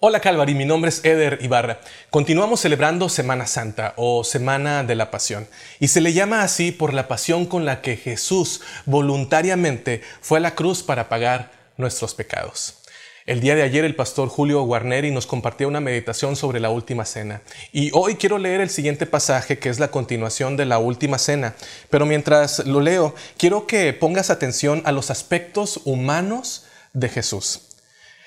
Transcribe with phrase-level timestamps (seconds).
[0.00, 1.80] Hola Calvary, mi nombre es Eder Ibarra.
[2.10, 5.46] Continuamos celebrando Semana Santa o Semana de la Pasión
[5.78, 10.40] y se le llama así por la pasión con la que Jesús voluntariamente fue a
[10.42, 12.82] la cruz para pagar nuestros pecados.
[13.24, 17.04] El día de ayer el pastor Julio Guarneri nos compartió una meditación sobre la última
[17.04, 17.40] cena
[17.72, 21.54] y hoy quiero leer el siguiente pasaje que es la continuación de la última cena,
[21.88, 27.73] pero mientras lo leo quiero que pongas atención a los aspectos humanos de Jesús.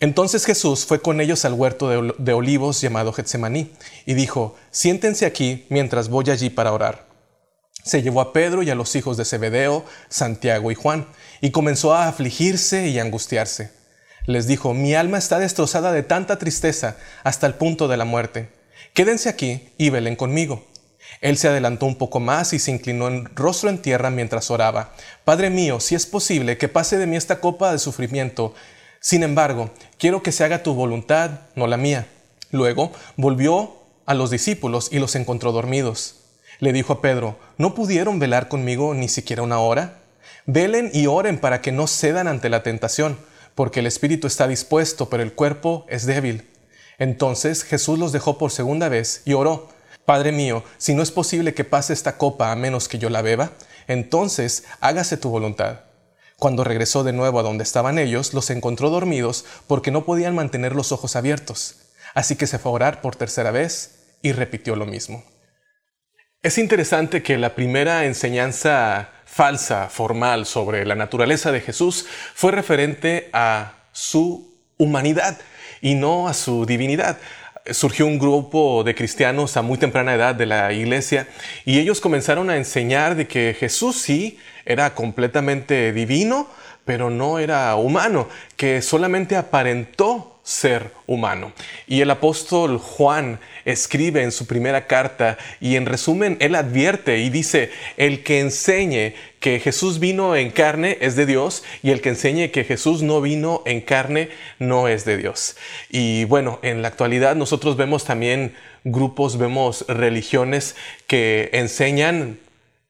[0.00, 1.88] Entonces Jesús fue con ellos al huerto
[2.18, 3.72] de, olivos llamado Getsemaní
[4.06, 7.06] y dijo, siéntense aquí mientras voy allí para orar.
[7.82, 11.06] Se llevó a Pedro y a los hijos de Zebedeo, Santiago y Juan,
[11.40, 13.78] y comenzó a afligirse y angustiarse
[14.28, 18.50] les dijo, mi alma está destrozada de tanta tristeza hasta el punto de la muerte.
[18.92, 20.66] Quédense aquí y velen conmigo.
[21.22, 24.92] Él se adelantó un poco más y se inclinó en rostro en tierra mientras oraba.
[25.24, 28.54] Padre mío, si es posible, que pase de mí esta copa de sufrimiento.
[29.00, 32.06] Sin embargo, quiero que se haga tu voluntad, no la mía.
[32.50, 36.16] Luego volvió a los discípulos y los encontró dormidos.
[36.60, 39.98] Le dijo a Pedro, ¿no pudieron velar conmigo ni siquiera una hora?
[40.46, 43.18] Velen y oren para que no cedan ante la tentación
[43.58, 46.48] porque el espíritu está dispuesto, pero el cuerpo es débil.
[46.98, 49.68] Entonces Jesús los dejó por segunda vez y oró,
[50.04, 53.20] Padre mío, si no es posible que pase esta copa a menos que yo la
[53.20, 53.50] beba,
[53.88, 55.80] entonces hágase tu voluntad.
[56.38, 60.76] Cuando regresó de nuevo a donde estaban ellos, los encontró dormidos porque no podían mantener
[60.76, 61.80] los ojos abiertos.
[62.14, 65.24] Así que se fue a orar por tercera vez y repitió lo mismo.
[66.40, 73.30] Es interesante que la primera enseñanza falsa, formal sobre la naturaleza de Jesús fue referente
[73.32, 75.38] a su humanidad
[75.80, 77.18] y no a su divinidad.
[77.70, 81.28] Surgió un grupo de cristianos a muy temprana edad de la iglesia
[81.64, 86.48] y ellos comenzaron a enseñar de que Jesús sí era completamente divino,
[86.88, 91.52] pero no era humano, que solamente aparentó ser humano.
[91.86, 97.28] Y el apóstol Juan escribe en su primera carta y en resumen él advierte y
[97.28, 102.08] dice, el que enseñe que Jesús vino en carne es de Dios y el que
[102.08, 105.58] enseñe que Jesús no vino en carne no es de Dios.
[105.90, 110.74] Y bueno, en la actualidad nosotros vemos también grupos, vemos religiones
[111.06, 112.38] que enseñan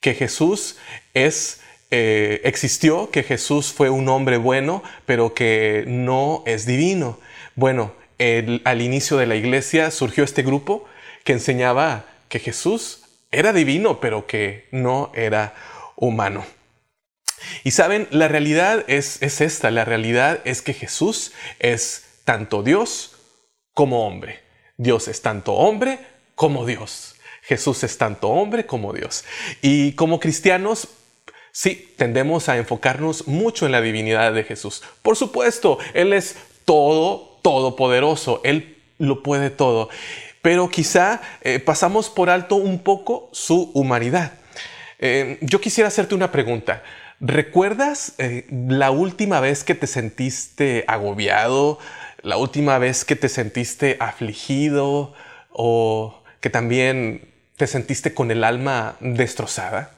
[0.00, 0.76] que Jesús
[1.14, 7.18] es eh, existió, que Jesús fue un hombre bueno, pero que no es divino.
[7.54, 7.94] Bueno,
[8.64, 10.84] al inicio de la iglesia surgió este grupo
[11.24, 15.54] que enseñaba que Jesús era divino, pero que no era
[15.96, 16.46] humano.
[17.64, 23.16] Y saben, la realidad es, es esta, la realidad es que Jesús es tanto Dios
[23.74, 24.40] como hombre.
[24.76, 25.98] Dios es tanto hombre
[26.34, 27.16] como Dios.
[27.42, 29.24] Jesús es tanto hombre como Dios.
[29.62, 30.88] Y como cristianos,
[31.56, 34.82] sí, tendemos a enfocarnos mucho en la divinidad de Jesús.
[35.00, 36.36] Por supuesto, Él es
[36.66, 39.88] todo todopoderoso, Él lo puede todo.
[40.42, 44.34] Pero quizá eh, pasamos por alto un poco su humanidad.
[44.98, 46.82] Eh, yo quisiera hacerte una pregunta.
[47.20, 51.78] ¿Recuerdas eh, la última vez que te sentiste agobiado?
[52.20, 55.14] ¿La última vez que te sentiste afligido?
[55.52, 59.95] ¿O que también te sentiste con el alma destrozada?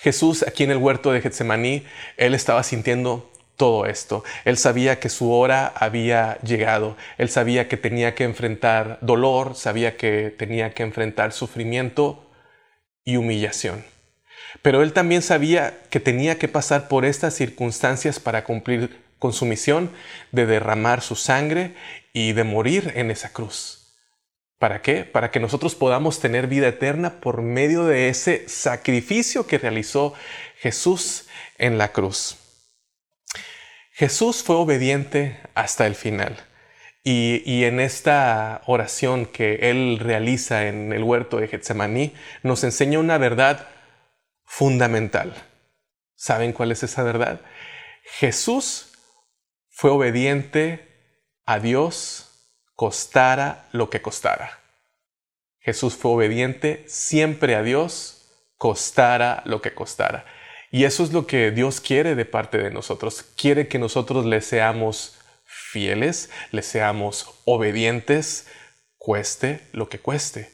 [0.00, 1.84] Jesús aquí en el huerto de Getsemaní,
[2.16, 4.24] él estaba sintiendo todo esto.
[4.46, 6.96] Él sabía que su hora había llegado.
[7.18, 12.26] Él sabía que tenía que enfrentar dolor, sabía que tenía que enfrentar sufrimiento
[13.04, 13.84] y humillación.
[14.62, 19.44] Pero él también sabía que tenía que pasar por estas circunstancias para cumplir con su
[19.44, 19.90] misión
[20.32, 21.74] de derramar su sangre
[22.12, 23.79] y de morir en esa cruz.
[24.60, 25.04] ¿Para qué?
[25.06, 30.12] Para que nosotros podamos tener vida eterna por medio de ese sacrificio que realizó
[30.58, 32.36] Jesús en la cruz.
[33.92, 36.36] Jesús fue obediente hasta el final.
[37.02, 43.16] Y, en esta oración que él realiza en el huerto de Getsemaní, nos enseña una
[43.16, 43.66] verdad
[44.44, 45.34] fundamental.
[46.16, 47.40] ¿Saben cuál es esa verdad?
[48.04, 48.92] Jesús
[49.70, 50.86] fue obediente
[51.46, 52.29] a Dios,
[52.80, 54.58] costara lo que costara.
[55.58, 58.22] Jesús fue obediente siempre a Dios,
[58.56, 60.24] costara lo que costara.
[60.70, 63.22] Y eso es lo que Dios quiere de parte de nosotros.
[63.36, 68.46] Quiere que nosotros le seamos fieles, le seamos obedientes,
[68.96, 70.50] cueste lo que cueste.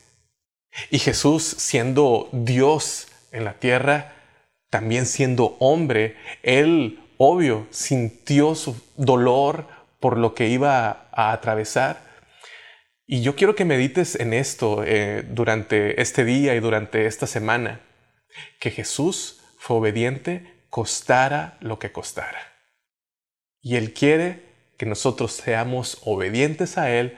[0.90, 4.16] Y Jesús, siendo Dios en la tierra,
[4.68, 9.68] también siendo hombre, Él, obvio, sintió su dolor
[10.00, 12.04] por lo que iba a atravesar.
[13.06, 17.80] Y yo quiero que medites en esto eh, durante este día y durante esta semana,
[18.58, 22.52] que Jesús fue obediente, costara lo que costara.
[23.60, 24.42] Y Él quiere
[24.76, 27.16] que nosotros seamos obedientes a Él,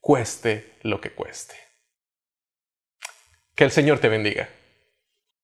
[0.00, 1.54] cueste lo que cueste.
[3.54, 4.48] Que el Señor te bendiga.